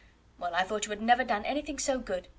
[0.39, 2.27] "Well, I thought you had never done anything so good.